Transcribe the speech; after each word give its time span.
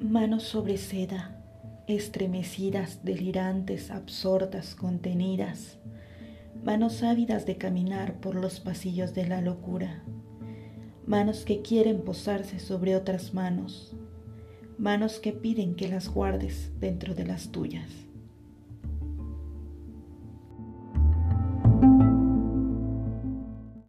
Manos 0.00 0.44
sobre 0.44 0.78
seda, 0.78 1.42
estremecidas, 1.88 3.00
delirantes, 3.02 3.90
absortas, 3.90 4.76
contenidas. 4.76 5.76
Manos 6.62 7.02
ávidas 7.02 7.46
de 7.46 7.56
caminar 7.56 8.20
por 8.20 8.36
los 8.36 8.60
pasillos 8.60 9.12
de 9.12 9.26
la 9.26 9.40
locura. 9.40 10.04
Manos 11.04 11.44
que 11.44 11.62
quieren 11.62 12.02
posarse 12.02 12.60
sobre 12.60 12.94
otras 12.94 13.34
manos. 13.34 13.96
Manos 14.78 15.18
que 15.18 15.32
piden 15.32 15.74
que 15.74 15.88
las 15.88 16.08
guardes 16.08 16.70
dentro 16.78 17.16
de 17.16 17.26
las 17.26 17.50
tuyas. 17.50 18.07